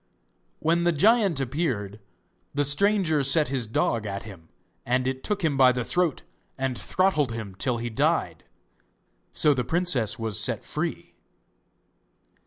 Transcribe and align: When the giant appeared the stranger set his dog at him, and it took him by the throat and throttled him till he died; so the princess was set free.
When 0.57 0.83
the 0.83 0.91
giant 0.91 1.39
appeared 1.39 1.99
the 2.55 2.65
stranger 2.65 3.23
set 3.23 3.49
his 3.49 3.67
dog 3.67 4.07
at 4.07 4.23
him, 4.23 4.49
and 4.83 5.05
it 5.05 5.23
took 5.23 5.43
him 5.43 5.57
by 5.57 5.71
the 5.71 5.83
throat 5.85 6.23
and 6.57 6.75
throttled 6.75 7.33
him 7.33 7.53
till 7.53 7.77
he 7.77 7.91
died; 7.91 8.43
so 9.31 9.53
the 9.53 9.63
princess 9.63 10.17
was 10.17 10.39
set 10.39 10.65
free. 10.65 11.13